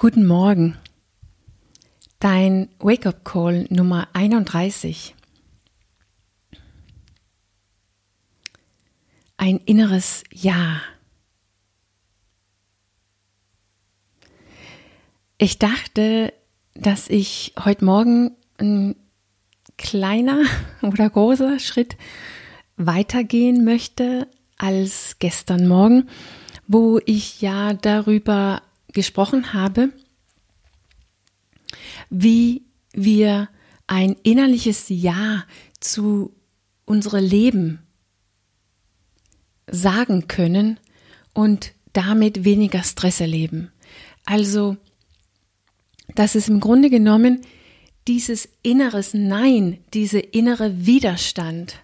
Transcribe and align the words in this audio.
Guten 0.00 0.26
Morgen. 0.26 0.78
Dein 2.20 2.70
Wake-up 2.78 3.22
Call 3.22 3.66
Nummer 3.68 4.08
31. 4.14 5.14
Ein 9.36 9.58
inneres 9.58 10.24
Ja. 10.32 10.80
Ich 15.36 15.58
dachte, 15.58 16.32
dass 16.72 17.06
ich 17.10 17.52
heute 17.62 17.84
Morgen 17.84 18.30
ein 18.56 18.96
kleiner 19.76 20.44
oder 20.80 21.10
großer 21.10 21.58
Schritt 21.58 21.98
weitergehen 22.78 23.66
möchte 23.66 24.28
als 24.56 25.18
gestern 25.18 25.68
Morgen, 25.68 26.08
wo 26.66 26.98
ich 27.04 27.42
ja 27.42 27.74
darüber 27.74 28.62
gesprochen 28.92 29.52
habe, 29.52 29.92
wie 32.08 32.62
wir 32.92 33.48
ein 33.86 34.16
innerliches 34.22 34.88
Ja 34.88 35.44
zu 35.80 36.34
unserem 36.84 37.24
Leben 37.24 37.78
sagen 39.66 40.28
können 40.28 40.80
und 41.32 41.72
damit 41.92 42.44
weniger 42.44 42.82
Stress 42.82 43.20
erleben. 43.20 43.70
Also, 44.24 44.76
dass 46.14 46.34
es 46.34 46.48
im 46.48 46.60
Grunde 46.60 46.90
genommen 46.90 47.42
dieses 48.08 48.48
inneres 48.62 49.14
Nein, 49.14 49.78
diese 49.94 50.18
innere 50.18 50.86
Widerstand, 50.86 51.76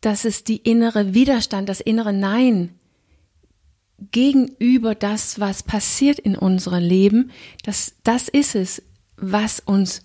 dass 0.00 0.24
es 0.24 0.44
die 0.44 0.56
innere 0.56 1.14
Widerstand, 1.14 1.68
das 1.68 1.80
innere 1.80 2.12
Nein 2.12 2.79
gegenüber 4.12 4.94
das, 4.94 5.40
was 5.40 5.62
passiert 5.62 6.18
in 6.18 6.36
unserem 6.36 6.82
Leben, 6.82 7.30
das, 7.64 7.94
das 8.02 8.28
ist 8.28 8.54
es, 8.54 8.82
was 9.16 9.60
uns 9.60 10.02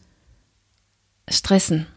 stressen. 1.29 1.87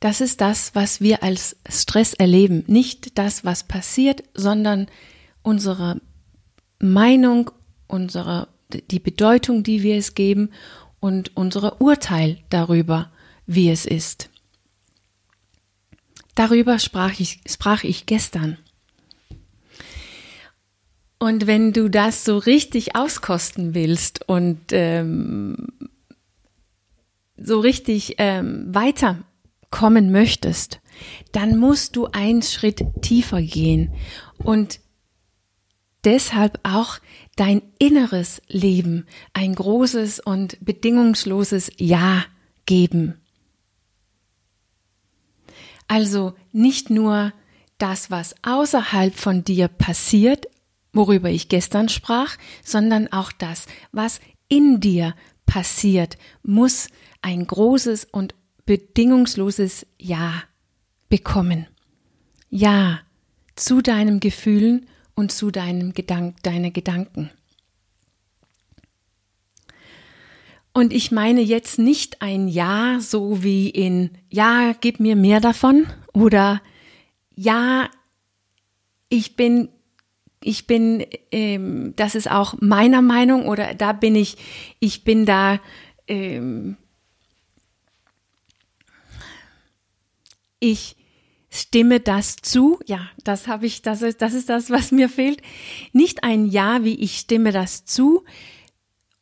Das 0.00 0.20
ist 0.20 0.40
das, 0.40 0.74
was 0.74 1.00
wir 1.00 1.22
als 1.22 1.56
Stress 1.68 2.12
erleben. 2.14 2.64
Nicht 2.66 3.18
das, 3.18 3.44
was 3.44 3.62
passiert, 3.62 4.24
sondern 4.34 4.88
unsere 5.42 6.00
Meinung, 6.80 7.52
unsere, 7.86 8.48
die 8.90 8.98
Bedeutung, 8.98 9.62
die 9.62 9.84
wir 9.84 9.96
es 9.96 10.14
geben 10.14 10.50
und 10.98 11.36
unsere 11.36 11.76
Urteil 11.76 12.38
darüber, 12.50 13.12
wie 13.46 13.70
es 13.70 13.86
ist. 13.86 14.28
Darüber 16.34 16.78
sprach 16.78 17.20
ich, 17.20 17.40
sprach 17.46 17.84
ich 17.84 18.06
gestern. 18.06 18.58
Und 21.22 21.46
wenn 21.46 21.72
du 21.72 21.88
das 21.88 22.24
so 22.24 22.36
richtig 22.36 22.96
auskosten 22.96 23.76
willst 23.76 24.28
und 24.28 24.58
ähm, 24.72 25.68
so 27.36 27.60
richtig 27.60 28.16
ähm, 28.18 28.74
weiterkommen 28.74 30.10
möchtest, 30.10 30.80
dann 31.30 31.58
musst 31.58 31.94
du 31.94 32.06
einen 32.06 32.42
Schritt 32.42 32.84
tiefer 33.02 33.40
gehen 33.40 33.92
und 34.38 34.80
deshalb 36.02 36.58
auch 36.64 36.98
dein 37.36 37.62
inneres 37.78 38.42
Leben 38.48 39.06
ein 39.32 39.54
großes 39.54 40.18
und 40.18 40.58
bedingungsloses 40.64 41.70
Ja 41.76 42.24
geben. 42.66 43.14
Also 45.86 46.34
nicht 46.50 46.90
nur 46.90 47.32
das, 47.78 48.10
was 48.10 48.34
außerhalb 48.42 49.14
von 49.14 49.44
dir 49.44 49.68
passiert, 49.68 50.48
worüber 50.92 51.30
ich 51.30 51.48
gestern 51.48 51.88
sprach, 51.88 52.36
sondern 52.64 53.12
auch 53.12 53.32
das, 53.32 53.66
was 53.92 54.20
in 54.48 54.80
dir 54.80 55.14
passiert, 55.46 56.18
muss 56.42 56.88
ein 57.22 57.46
großes 57.46 58.06
und 58.10 58.34
bedingungsloses 58.66 59.86
Ja 59.98 60.42
bekommen. 61.08 61.66
Ja 62.50 63.00
zu 63.56 63.82
deinem 63.82 64.20
Gefühlen 64.20 64.86
und 65.14 65.32
zu 65.32 65.50
deinem 65.50 65.92
Gedank, 65.92 66.42
deine 66.42 66.70
Gedanken. 66.70 67.30
Und 70.74 70.92
ich 70.92 71.12
meine 71.12 71.42
jetzt 71.42 71.78
nicht 71.78 72.22
ein 72.22 72.48
Ja, 72.48 72.98
so 73.00 73.42
wie 73.42 73.68
in 73.68 74.10
Ja, 74.30 74.74
gib 74.80 75.00
mir 75.00 75.16
mehr 75.16 75.40
davon 75.40 75.86
oder 76.14 76.62
Ja, 77.34 77.90
ich 79.10 79.36
bin 79.36 79.68
ich 80.44 80.66
bin, 80.66 81.04
ähm, 81.30 81.94
das 81.96 82.14
ist 82.14 82.30
auch 82.30 82.54
meiner 82.60 83.02
Meinung 83.02 83.48
oder 83.48 83.74
da 83.74 83.92
bin 83.92 84.14
ich, 84.14 84.36
ich 84.78 85.04
bin 85.04 85.26
da, 85.26 85.60
ähm, 86.06 86.76
ich 90.58 90.96
stimme 91.50 92.00
das 92.00 92.36
zu. 92.36 92.80
Ja, 92.86 93.10
das 93.24 93.46
habe 93.46 93.66
ich, 93.66 93.82
das 93.82 94.02
ist, 94.02 94.22
das 94.22 94.34
ist 94.34 94.48
das, 94.48 94.70
was 94.70 94.90
mir 94.90 95.08
fehlt. 95.08 95.42
Nicht 95.92 96.24
ein 96.24 96.46
Ja, 96.46 96.84
wie 96.84 96.94
ich 96.94 97.18
stimme 97.18 97.52
das 97.52 97.84
zu 97.84 98.24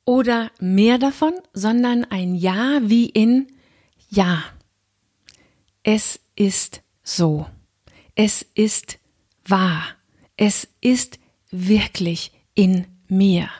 oder 0.04 0.50
mehr 0.60 0.98
davon, 0.98 1.34
sondern 1.52 2.04
ein 2.04 2.34
Ja 2.34 2.80
wie 2.82 3.06
in 3.06 3.48
Ja. 4.08 4.44
Es 5.82 6.20
ist 6.36 6.82
so. 7.02 7.46
Es 8.14 8.42
ist 8.54 8.98
wahr. 9.46 9.99
Es 10.42 10.66
ist 10.80 11.18
wirklich 11.50 12.32
in 12.54 12.86
mir. 13.08 13.50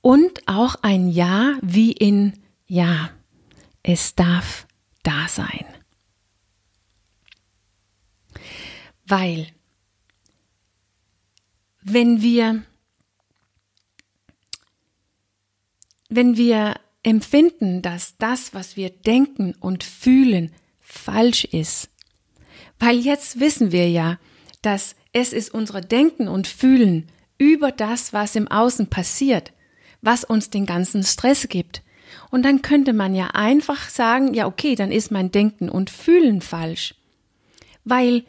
Und 0.00 0.46
auch 0.46 0.76
ein 0.82 1.08
Ja 1.08 1.58
wie 1.60 1.90
in 1.90 2.34
Ja. 2.68 3.10
Es 3.82 4.14
darf 4.14 4.68
da 5.02 5.26
sein. 5.26 5.64
Weil 9.06 9.48
wenn 11.80 12.22
wir 12.22 12.62
wenn 16.08 16.36
wir 16.36 16.76
empfinden, 17.02 17.82
dass 17.82 18.16
das, 18.18 18.54
was 18.54 18.76
wir 18.76 18.90
denken 18.90 19.56
und 19.58 19.82
fühlen, 19.82 20.54
falsch 20.78 21.42
ist, 21.44 21.90
weil 22.78 23.00
jetzt 23.00 23.40
wissen 23.40 23.72
wir 23.72 23.90
ja, 23.90 24.20
dass 24.60 24.94
es 25.12 25.32
ist 25.32 25.52
unser 25.52 25.80
Denken 25.80 26.28
und 26.28 26.46
Fühlen 26.46 27.08
über 27.38 27.70
das, 27.72 28.12
was 28.12 28.36
im 28.36 28.48
Außen 28.48 28.88
passiert, 28.88 29.52
was 30.00 30.24
uns 30.24 30.50
den 30.50 30.66
ganzen 30.66 31.02
Stress 31.02 31.48
gibt. 31.48 31.82
Und 32.30 32.44
dann 32.44 32.62
könnte 32.62 32.92
man 32.92 33.14
ja 33.14 33.28
einfach 33.28 33.88
sagen, 33.88 34.34
ja 34.34 34.46
okay, 34.46 34.74
dann 34.74 34.92
ist 34.92 35.10
mein 35.10 35.30
Denken 35.30 35.68
und 35.68 35.90
Fühlen 35.90 36.40
falsch. 36.40 36.94
Weil 37.84 38.24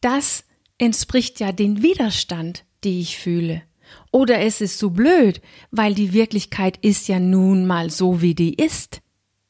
das 0.00 0.44
entspricht 0.78 1.40
ja 1.40 1.52
den 1.52 1.82
Widerstand, 1.82 2.64
die 2.84 3.00
ich 3.00 3.18
fühle. 3.18 3.62
Oder 4.10 4.40
es 4.40 4.60
ist 4.60 4.78
so 4.78 4.90
blöd, 4.90 5.40
weil 5.70 5.94
die 5.94 6.12
Wirklichkeit 6.12 6.78
ist 6.82 7.08
ja 7.08 7.18
nun 7.18 7.66
mal 7.66 7.90
so, 7.90 8.20
wie 8.20 8.34
die 8.34 8.54
ist. 8.54 9.00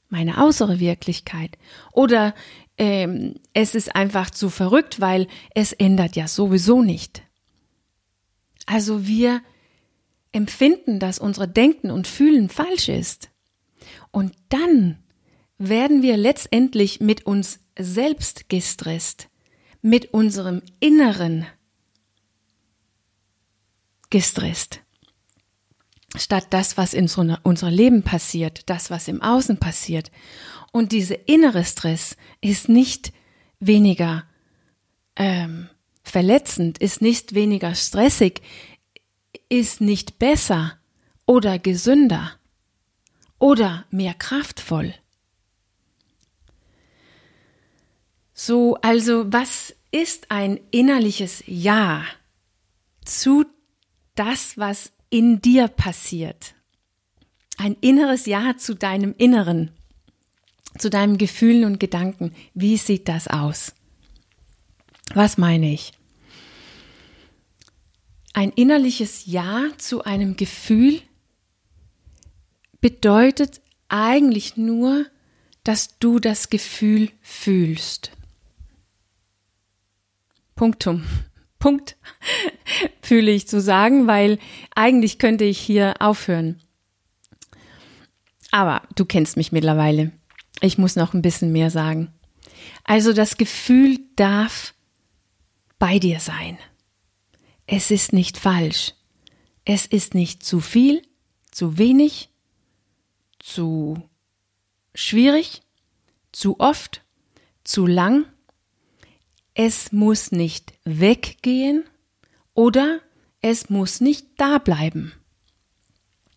Meine 0.08 0.38
äußere 0.44 0.78
Wirklichkeit. 0.78 1.58
Oder 1.92 2.34
ähm, 2.78 3.34
es 3.52 3.74
ist 3.74 3.94
einfach 3.96 4.30
zu 4.30 4.50
verrückt, 4.50 5.00
weil 5.00 5.26
es 5.54 5.72
ändert 5.72 6.16
ja 6.16 6.28
sowieso 6.28 6.82
nicht. 6.82 7.22
Also 8.66 9.06
wir 9.06 9.42
empfinden, 10.32 10.98
dass 11.00 11.18
unsere 11.18 11.48
Denken 11.48 11.90
und 11.90 12.06
Fühlen 12.06 12.48
falsch 12.48 12.88
ist. 12.88 13.30
Und 14.10 14.34
dann 14.48 14.98
werden 15.58 16.02
wir 16.02 16.16
letztendlich 16.16 17.00
mit 17.00 17.26
uns 17.26 17.60
selbst 17.78 18.48
gestresst, 18.48 19.28
mit 19.80 20.12
unserem 20.12 20.62
Inneren 20.80 21.46
gestresst. 24.10 24.80
Statt 26.18 26.46
das, 26.50 26.76
was 26.76 26.94
in 26.94 27.08
so 27.08 27.20
unserem 27.42 27.74
Leben 27.74 28.02
passiert, 28.02 28.68
das, 28.70 28.90
was 28.90 29.08
im 29.08 29.22
Außen 29.22 29.58
passiert. 29.58 30.10
Und 30.72 30.92
dieser 30.92 31.28
innere 31.28 31.64
Stress 31.64 32.16
ist 32.40 32.68
nicht 32.68 33.12
weniger 33.60 34.24
ähm, 35.16 35.68
verletzend, 36.02 36.78
ist 36.78 37.02
nicht 37.02 37.34
weniger 37.34 37.74
stressig, 37.74 38.42
ist 39.48 39.80
nicht 39.80 40.18
besser 40.18 40.78
oder 41.26 41.58
gesünder 41.58 42.32
oder 43.38 43.84
mehr 43.90 44.14
kraftvoll. 44.14 44.94
So, 48.32 48.76
also 48.82 49.32
was 49.32 49.74
ist 49.90 50.30
ein 50.30 50.60
innerliches 50.70 51.42
Ja 51.46 52.04
zu 53.04 53.46
das, 54.14 54.58
was 54.58 54.92
in 55.10 55.40
dir 55.40 55.68
passiert? 55.68 56.54
Ein 57.58 57.76
inneres 57.80 58.26
Ja 58.26 58.56
zu 58.56 58.74
deinem 58.74 59.14
Inneren 59.16 59.70
zu 60.78 60.90
deinen 60.90 61.16
Gefühlen 61.16 61.64
und 61.64 61.80
Gedanken. 61.80 62.34
Wie 62.52 62.76
sieht 62.76 63.08
das 63.08 63.28
aus? 63.28 63.72
Was 65.14 65.38
meine 65.38 65.72
ich? 65.72 65.94
ein 68.36 68.52
innerliches 68.52 69.24
Ja 69.24 69.70
zu 69.78 70.04
einem 70.04 70.36
Gefühl 70.36 71.00
bedeutet 72.82 73.62
eigentlich 73.88 74.58
nur, 74.58 75.06
dass 75.64 75.98
du 75.98 76.18
das 76.18 76.50
Gefühl 76.50 77.10
fühlst. 77.22 78.10
Punktum. 80.54 81.06
Punkt 81.66 81.96
fühle 83.02 83.32
ich 83.32 83.48
zu 83.48 83.60
sagen, 83.60 84.06
weil 84.06 84.38
eigentlich 84.76 85.18
könnte 85.18 85.42
ich 85.42 85.58
hier 85.58 85.94
aufhören. 85.98 86.62
Aber 88.52 88.82
du 88.94 89.04
kennst 89.04 89.36
mich 89.36 89.50
mittlerweile. 89.50 90.12
Ich 90.60 90.78
muss 90.78 90.94
noch 90.94 91.12
ein 91.12 91.22
bisschen 91.22 91.50
mehr 91.50 91.72
sagen. 91.72 92.14
Also 92.84 93.12
das 93.12 93.36
Gefühl 93.36 93.98
darf 94.14 94.74
bei 95.80 95.98
dir 95.98 96.20
sein. 96.20 96.56
Es 97.66 97.90
ist 97.90 98.12
nicht 98.12 98.38
falsch. 98.38 98.94
Es 99.64 99.86
ist 99.86 100.14
nicht 100.14 100.44
zu 100.44 100.60
viel, 100.60 101.02
zu 101.50 101.78
wenig, 101.78 102.28
zu 103.40 104.08
schwierig, 104.94 105.62
zu 106.30 106.60
oft, 106.60 107.02
zu 107.64 107.86
lang. 107.86 108.24
Es 109.58 109.90
muss 109.90 110.32
nicht 110.32 110.74
weggehen 110.84 111.84
oder 112.52 113.00
es 113.40 113.70
muss 113.70 114.02
nicht 114.02 114.26
da 114.36 114.58
bleiben. 114.58 115.14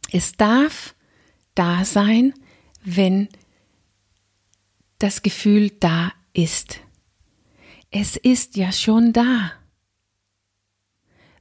Es 0.10 0.38
darf 0.38 0.96
da 1.54 1.84
sein, 1.84 2.34
wenn 2.82 3.28
das 5.00 5.22
Gefühl 5.22 5.70
da 5.70 6.14
ist. 6.32 6.80
Es 7.92 8.16
ist 8.16 8.56
ja 8.56 8.72
schon 8.72 9.12
da. 9.12 9.52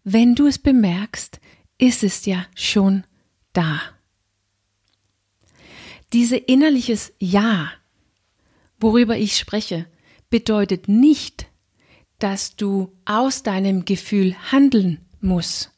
Wenn 0.03 0.35
du 0.35 0.49
es 0.49 0.59
bemerkst, 0.59 1.39
ist 1.79 2.03
es 2.03 2.27
ja 2.27 2.45
schon 2.57 3.05
da. 3.53 3.81
Diese 6.13 6.39
innerliches 6.39 7.13
Ja, 7.21 7.71
worüber 8.81 9.17
ich 9.17 9.37
spreche, 9.37 9.87
bedeutet 10.29 10.89
nicht, 10.89 11.48
dass 12.19 12.57
du 12.57 12.93
aus 13.05 13.43
deinem 13.43 13.85
Gefühl 13.85 14.35
handeln 14.51 15.01
musst. 15.21 15.73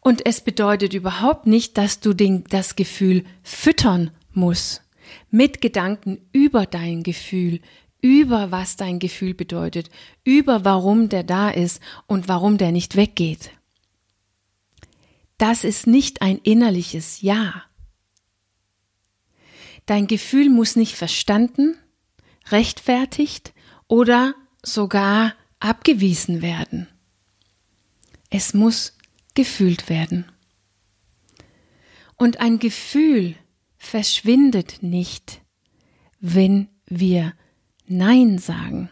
Und 0.00 0.26
es 0.26 0.40
bedeutet 0.40 0.94
überhaupt 0.94 1.46
nicht, 1.46 1.78
dass 1.78 2.00
du 2.00 2.12
den, 2.12 2.44
das 2.44 2.74
Gefühl 2.74 3.24
füttern 3.42 4.10
musst 4.32 4.82
mit 5.30 5.60
Gedanken 5.60 6.18
über 6.32 6.66
dein 6.66 7.02
Gefühl, 7.02 7.60
über 8.00 8.50
was 8.50 8.76
dein 8.76 8.98
Gefühl 8.98 9.34
bedeutet, 9.34 9.90
über 10.24 10.64
warum 10.64 11.08
der 11.08 11.22
da 11.22 11.50
ist 11.50 11.80
und 12.06 12.26
warum 12.28 12.58
der 12.58 12.72
nicht 12.72 12.96
weggeht. 12.96 13.50
Das 15.38 15.64
ist 15.64 15.86
nicht 15.86 16.20
ein 16.22 16.38
innerliches 16.38 17.20
Ja. 17.20 17.64
Dein 19.86 20.06
Gefühl 20.06 20.50
muss 20.50 20.76
nicht 20.76 20.96
verstanden, 20.96 21.76
rechtfertigt 22.50 23.52
oder 23.88 24.34
sogar 24.62 25.34
abgewiesen 25.60 26.42
werden. 26.42 26.88
Es 28.30 28.54
muss 28.54 28.96
gefühlt 29.34 29.88
werden. 29.88 30.30
Und 32.16 32.40
ein 32.40 32.58
Gefühl 32.58 33.36
verschwindet 33.76 34.82
nicht, 34.82 35.40
wenn 36.20 36.68
wir 36.86 37.34
Nein 37.86 38.38
sagen. 38.38 38.88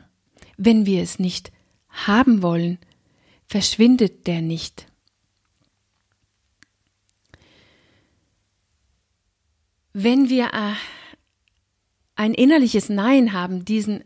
Wenn 0.56 0.84
wir 0.84 1.02
es 1.02 1.18
nicht 1.18 1.52
haben 1.88 2.42
wollen, 2.42 2.78
verschwindet 3.46 4.26
der 4.26 4.42
nicht. 4.42 4.86
Wenn 9.92 10.28
wir 10.28 10.52
äh, 10.52 10.74
ein 12.20 12.34
innerliches 12.34 12.90
Nein 12.90 13.32
haben, 13.32 13.64
diesen, 13.64 14.04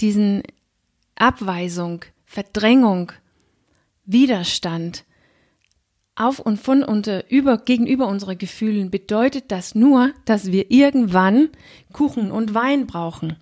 diesen 0.00 0.42
Abweisung, 1.14 2.06
Verdrängung, 2.24 3.12
Widerstand 4.06 5.04
auf 6.14 6.38
und 6.38 6.58
von 6.58 6.82
unter 6.82 7.30
über 7.30 7.58
gegenüber 7.58 8.08
unseren 8.08 8.38
Gefühlen 8.38 8.90
bedeutet 8.90 9.52
das 9.52 9.74
nur, 9.74 10.14
dass 10.24 10.50
wir 10.50 10.70
irgendwann 10.70 11.50
Kuchen 11.92 12.30
und 12.30 12.54
Wein 12.54 12.86
brauchen, 12.86 13.36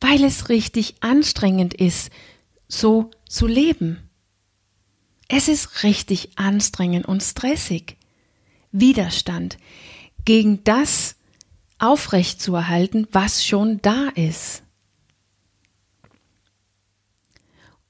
weil 0.00 0.24
es 0.24 0.48
richtig 0.48 0.94
anstrengend 1.00 1.74
ist, 1.74 2.10
so 2.68 3.10
zu 3.28 3.46
leben. 3.46 3.98
Es 5.28 5.46
ist 5.46 5.82
richtig 5.82 6.30
anstrengend 6.36 7.04
und 7.04 7.22
stressig. 7.22 7.98
Widerstand 8.70 9.58
gegen 10.24 10.64
das 10.64 11.16
aufrechtzuerhalten, 11.82 13.08
was 13.10 13.44
schon 13.44 13.82
da 13.82 14.08
ist. 14.14 14.62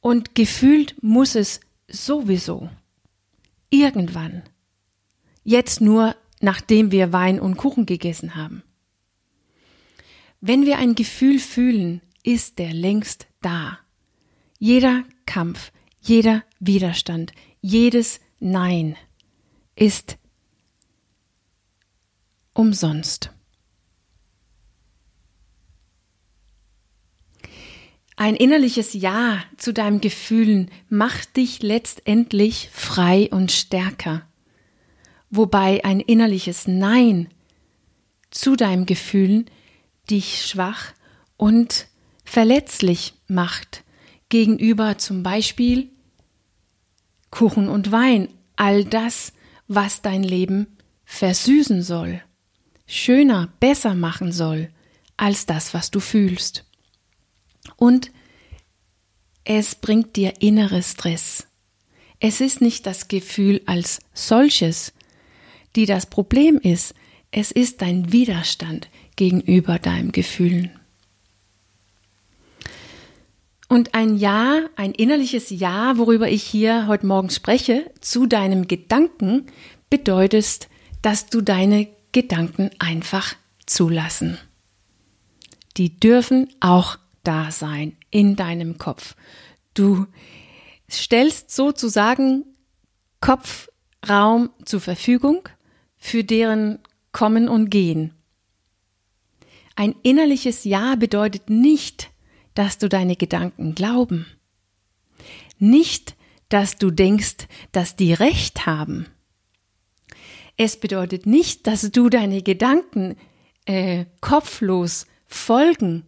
Und 0.00 0.34
gefühlt 0.34 1.00
muss 1.02 1.34
es 1.34 1.60
sowieso. 1.88 2.70
Irgendwann. 3.70 4.42
Jetzt 5.44 5.80
nur, 5.80 6.16
nachdem 6.40 6.90
wir 6.90 7.12
Wein 7.12 7.38
und 7.38 7.56
Kuchen 7.56 7.86
gegessen 7.86 8.34
haben. 8.34 8.62
Wenn 10.40 10.66
wir 10.66 10.78
ein 10.78 10.94
Gefühl 10.94 11.38
fühlen, 11.38 12.00
ist 12.22 12.58
der 12.58 12.72
längst 12.72 13.26
da. 13.42 13.78
Jeder 14.58 15.04
Kampf, 15.26 15.70
jeder 16.00 16.42
Widerstand, 16.58 17.32
jedes 17.60 18.20
Nein 18.40 18.96
ist 19.76 20.16
umsonst. 22.54 23.30
Ein 28.22 28.36
innerliches 28.36 28.92
Ja 28.92 29.42
zu 29.56 29.72
deinem 29.72 30.00
Gefühlen 30.00 30.70
macht 30.88 31.36
dich 31.36 31.60
letztendlich 31.60 32.68
frei 32.72 33.28
und 33.32 33.50
stärker, 33.50 34.22
wobei 35.28 35.84
ein 35.84 35.98
innerliches 35.98 36.68
Nein 36.68 37.26
zu 38.30 38.54
deinem 38.54 38.86
Gefühlen 38.86 39.46
dich 40.08 40.46
schwach 40.46 40.92
und 41.36 41.88
verletzlich 42.24 43.14
macht 43.26 43.82
gegenüber 44.28 44.98
zum 44.98 45.24
Beispiel 45.24 45.90
Kuchen 47.30 47.68
und 47.68 47.90
Wein, 47.90 48.28
all 48.54 48.84
das, 48.84 49.32
was 49.66 50.00
dein 50.00 50.22
Leben 50.22 50.68
versüßen 51.06 51.82
soll, 51.82 52.22
schöner, 52.86 53.52
besser 53.58 53.96
machen 53.96 54.30
soll 54.30 54.70
als 55.16 55.44
das, 55.44 55.74
was 55.74 55.90
du 55.90 55.98
fühlst 55.98 56.64
und 57.76 58.10
es 59.44 59.74
bringt 59.74 60.16
dir 60.16 60.34
innere 60.40 60.82
Stress. 60.82 61.46
Es 62.20 62.40
ist 62.40 62.60
nicht 62.60 62.86
das 62.86 63.08
Gefühl 63.08 63.62
als 63.66 64.00
solches, 64.14 64.92
die 65.74 65.86
das 65.86 66.06
Problem 66.06 66.58
ist, 66.58 66.94
es 67.30 67.50
ist 67.50 67.82
dein 67.82 68.12
Widerstand 68.12 68.88
gegenüber 69.16 69.78
deinem 69.78 70.12
Gefühlen. 70.12 70.70
Und 73.68 73.94
ein 73.94 74.18
Ja, 74.18 74.68
ein 74.76 74.92
innerliches 74.92 75.48
Ja, 75.48 75.96
worüber 75.96 76.28
ich 76.28 76.42
hier 76.42 76.86
heute 76.86 77.06
Morgen 77.06 77.30
spreche, 77.30 77.90
zu 78.00 78.26
deinem 78.26 78.68
Gedanken, 78.68 79.46
bedeutet, 79.88 80.68
dass 81.00 81.26
du 81.26 81.40
deine 81.40 81.88
Gedanken 82.12 82.70
einfach 82.78 83.34
zulassen. 83.66 84.36
Die 85.78 85.98
dürfen 85.98 86.50
auch 86.60 86.98
da 87.22 87.50
sein 87.50 87.96
in 88.10 88.36
deinem 88.36 88.78
Kopf. 88.78 89.14
Du 89.74 90.06
stellst 90.90 91.50
sozusagen 91.50 92.44
Kopfraum 93.20 94.50
zur 94.64 94.80
Verfügung 94.80 95.48
für 95.96 96.24
deren 96.24 96.78
Kommen 97.12 97.48
und 97.48 97.70
Gehen. 97.70 98.14
Ein 99.76 99.94
innerliches 100.02 100.64
Ja 100.64 100.96
bedeutet 100.96 101.48
nicht, 101.48 102.10
dass 102.54 102.78
du 102.78 102.88
deine 102.88 103.16
Gedanken 103.16 103.74
glauben. 103.74 104.26
Nicht, 105.58 106.16
dass 106.48 106.76
du 106.76 106.90
denkst, 106.90 107.48
dass 107.72 107.96
die 107.96 108.12
Recht 108.12 108.66
haben. 108.66 109.06
Es 110.56 110.78
bedeutet 110.78 111.24
nicht, 111.24 111.66
dass 111.66 111.90
du 111.90 112.10
deine 112.10 112.42
Gedanken 112.42 113.16
äh, 113.64 114.04
kopflos 114.20 115.06
folgen 115.26 116.04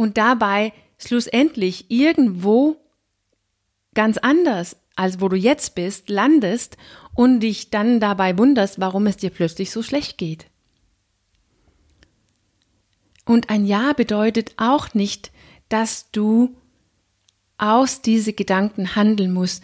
und 0.00 0.16
dabei 0.16 0.72
schlussendlich 0.98 1.90
irgendwo 1.90 2.76
ganz 3.94 4.18
anders, 4.18 4.76
als 4.96 5.20
wo 5.20 5.28
du 5.28 5.36
jetzt 5.36 5.74
bist, 5.74 6.10
landest 6.10 6.76
und 7.14 7.40
dich 7.40 7.70
dann 7.70 8.00
dabei 8.00 8.36
wunderst, 8.38 8.80
warum 8.80 9.06
es 9.06 9.16
dir 9.16 9.30
plötzlich 9.30 9.70
so 9.70 9.82
schlecht 9.82 10.18
geht. 10.18 10.46
Und 13.24 13.48
ein 13.50 13.64
Ja 13.64 13.92
bedeutet 13.92 14.54
auch 14.56 14.94
nicht, 14.94 15.30
dass 15.68 16.10
du 16.10 16.56
aus 17.58 18.02
diese 18.02 18.32
Gedanken 18.32 18.96
handeln 18.96 19.32
musst. 19.32 19.62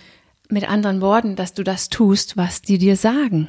Mit 0.49 0.69
anderen 0.69 1.01
Worten, 1.01 1.35
dass 1.35 1.55
du 1.55 1.65
das 1.65 1.89
tust, 1.89 2.37
was 2.37 2.63
die 2.63 2.79
dir 2.79 2.97
sagen. 2.97 3.49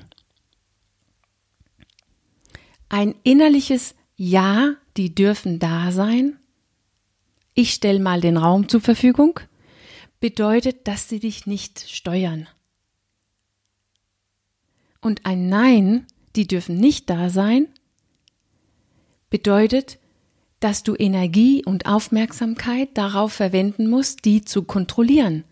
Ein 2.89 3.13
innerliches 3.23 3.93
Ja, 4.15 4.73
die 4.95 5.13
dürfen 5.13 5.59
da 5.59 5.91
sein. 5.91 6.39
Ich 7.59 7.73
stelle 7.73 7.99
mal 7.99 8.21
den 8.21 8.37
Raum 8.37 8.69
zur 8.69 8.81
Verfügung, 8.81 9.39
bedeutet, 10.19 10.87
dass 10.87 11.09
sie 11.09 11.19
dich 11.19 11.47
nicht 11.47 11.89
steuern. 11.89 12.47
Und 15.01 15.25
ein 15.25 15.49
Nein, 15.49 16.05
die 16.35 16.45
dürfen 16.45 16.77
nicht 16.77 17.09
da 17.09 17.31
sein, 17.31 17.67
bedeutet, 19.31 19.97
dass 20.59 20.83
du 20.83 20.93
Energie 20.93 21.65
und 21.65 21.87
Aufmerksamkeit 21.87 22.89
darauf 22.93 23.33
verwenden 23.33 23.89
musst, 23.89 24.25
die 24.25 24.45
zu 24.45 24.61
kontrollieren, 24.61 25.43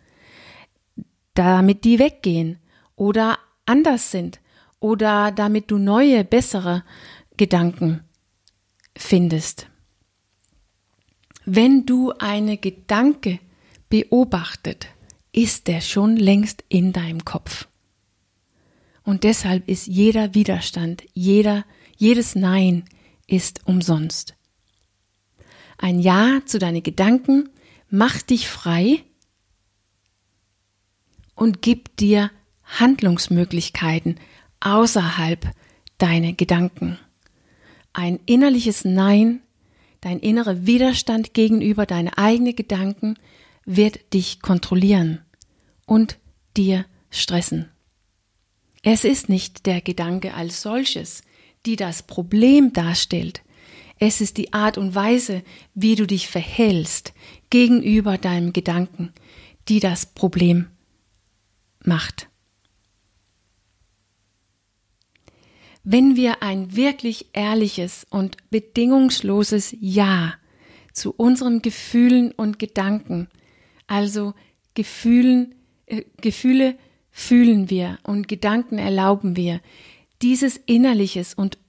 damit 1.33 1.85
die 1.85 1.97
weggehen 1.97 2.59
oder 2.95 3.39
anders 3.65 4.12
sind 4.12 4.41
oder 4.79 5.31
damit 5.31 5.71
du 5.71 5.79
neue, 5.79 6.24
bessere 6.24 6.83
Gedanken 7.35 8.03
findest. 8.95 9.69
Wenn 11.46 11.86
du 11.86 12.12
eine 12.18 12.58
Gedanke 12.58 13.40
beobachtet, 13.90 14.88
ist 15.32 15.68
der 15.68 15.82
schon 15.82 16.18
längst 16.18 16.64
in 16.70 16.92
deinem 16.92 17.24
Kopf. 17.24 17.68
Und 19.04 19.24
deshalb 19.24 19.70
ist 19.70 19.86
jeder 19.86 20.34
Widerstand, 20.34 21.04
jeder, 21.14 21.66
jedes 21.96 22.34
Nein 22.36 22.86
ist 23.28 23.68
umsonst. 23.68 24.34
Ein 25.78 26.00
Ja 26.00 26.42
zu 26.46 26.58
deinen 26.58 26.82
Gedanken 26.82 27.50
macht 27.90 28.32
dich 28.32 28.48
frei 28.48 29.04
und 31.36 31.62
gibt 31.62 32.00
dir 32.00 32.32
Handlungsmöglichkeiten 32.64 34.20
außerhalb 34.62 35.52
deiner 36.00 36.34
Gedanken. 36.34 36.98
Ein 37.94 38.20
innerliches 38.25 38.84
Nein, 38.84 39.42
dein 40.05 40.19
innerer 40.19 40.67
Widerstand 40.67 41.33
gegenüber 41.33 41.88
deinen 41.88 42.09
eigenen 42.09 42.55
Gedanken 42.55 43.15
wird 43.65 44.13
dich 44.13 44.39
kontrollieren 44.39 45.25
und 45.88 46.19
dir 46.55 46.85
stressen. 47.09 47.71
Es 48.83 49.03
ist 49.03 49.29
nicht 49.29 49.65
der 49.65 49.81
Gedanke 49.81 50.35
als 50.35 50.62
solches, 50.62 51.24
die 51.65 51.75
das 51.75 52.03
Problem 52.03 52.71
darstellt, 52.71 53.41
es 53.97 54.21
ist 54.21 54.38
die 54.38 54.53
Art 54.53 54.77
und 54.77 54.93
Weise, 54.93 55.41
wie 55.74 55.95
du 55.95 56.05
dich 56.05 56.27
verhältst 56.27 57.13
gegenüber 57.50 58.19
deinem 58.19 58.53
Gedanken, 58.53 59.12
die 59.69 59.79
das 59.79 60.05
Problem 60.05 60.67
macht. 61.83 62.29
Wenn 65.88 66.15
wir 66.15 66.42
ein 66.42 66.75
wirklich 66.75 67.27
ehrliches 67.34 68.08
und 68.10 68.38
bedingungsloses 68.50 69.75
Ja 69.80 70.34
zu 70.92 71.13
unseren 71.15 71.62
Gefühlen 71.62 72.32
und 72.32 72.58
Gedanken, 72.58 73.27
also 73.86 74.34
Gefühlen, 74.74 75.54
äh, 75.86 76.01
Gefühle 76.20 76.75
fühlen 77.12 77.70
wir 77.70 78.00
und 78.01 78.27
Gedanken 78.27 78.80
erlauben 78.80 79.36
wir, 79.36 79.62
dieses 80.24 80.58
innerliches 80.65 81.36
und 81.36 81.60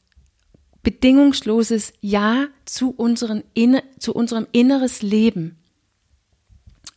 bedingungsloses 0.83 1.93
Ja 2.01 2.47
zu, 2.65 2.93
unseren, 2.93 3.43
zu 3.99 4.15
unserem 4.15 4.47
inneres 4.51 5.03
Leben 5.03 5.59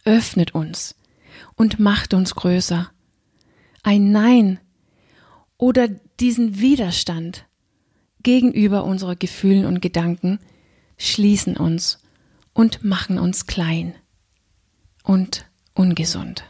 öffnet 0.05 0.55
uns 0.55 0.95
und 1.55 1.79
macht 1.79 2.13
uns 2.13 2.33
größer. 2.33 2.89
Ein 3.83 4.11
Nein 4.13 4.59
oder 5.57 5.89
diesen 6.19 6.59
Widerstand 6.59 7.45
gegenüber 8.23 8.83
unseren 8.83 9.17
Gefühlen 9.17 9.65
und 9.65 9.81
Gedanken 9.81 10.39
schließen 10.97 11.57
uns 11.57 11.99
und 12.53 12.83
machen 12.83 13.17
uns 13.17 13.45
klein 13.45 13.95
und 15.03 15.45
ungesund. 15.73 16.43